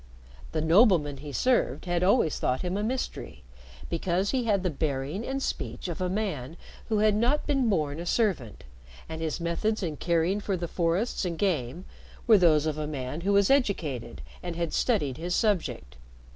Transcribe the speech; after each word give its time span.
The 0.51 0.61
nobleman 0.63 1.17
he 1.17 1.31
served 1.31 1.85
had 1.85 2.01
always 2.01 2.39
thought 2.39 2.61
him 2.63 2.75
a 2.75 2.81
mystery 2.81 3.43
because 3.87 4.31
he 4.31 4.45
had 4.45 4.63
the 4.63 4.71
bearing 4.71 5.23
and 5.23 5.43
speech 5.43 5.87
of 5.87 6.01
a 6.01 6.09
man 6.09 6.57
who 6.89 6.97
had 6.97 7.13
not 7.13 7.45
been 7.45 7.69
born 7.69 7.99
a 7.99 8.07
servant, 8.07 8.63
and 9.07 9.21
his 9.21 9.39
methods 9.39 9.83
in 9.83 9.97
caring 9.97 10.39
for 10.39 10.57
the 10.57 10.67
forests 10.67 11.23
and 11.23 11.37
game 11.37 11.85
were 12.25 12.39
those 12.39 12.65
of 12.65 12.79
a 12.79 12.87
man 12.87 13.21
who 13.21 13.33
was 13.33 13.51
educated 13.51 14.23
and 14.41 14.55
had 14.55 14.73
studied 14.73 15.17
his 15.17 15.35
subject. 15.35 15.97